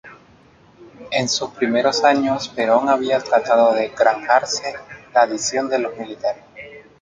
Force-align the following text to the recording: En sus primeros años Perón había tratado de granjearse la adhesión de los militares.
En 1.11 1.29
sus 1.29 1.51
primeros 1.51 2.03
años 2.03 2.47
Perón 2.49 2.89
había 2.89 3.19
tratado 3.19 3.71
de 3.75 3.89
granjearse 3.89 4.73
la 5.13 5.21
adhesión 5.21 5.69
de 5.69 5.77
los 5.77 5.95
militares. 5.95 6.43